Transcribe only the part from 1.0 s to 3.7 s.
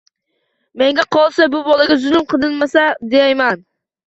qolsa, bu bolaga zulm qilinmasa deyman.